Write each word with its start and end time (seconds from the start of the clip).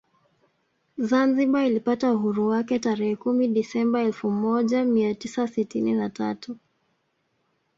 Zanzibar 0.97 1.65
ilipata 1.65 2.11
uhuru 2.13 2.47
wake 2.49 2.79
tarehe 2.79 3.15
kumi 3.15 3.47
Desemba 3.47 4.01
elfu 4.01 4.31
moja 4.31 4.85
mia 4.85 5.15
tisa 5.15 5.47
sitini 5.47 5.93
na 5.93 6.09
tatu 6.09 6.57